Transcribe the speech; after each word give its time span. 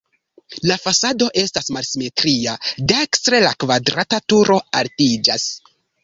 La 0.69 0.75
fasado 0.83 1.25
estas 1.41 1.67
malsimetria, 1.75 2.55
dekstre 2.91 3.41
la 3.43 3.51
kvadrata 3.65 4.21
turo 4.33 4.57
altiĝas. 4.81 5.47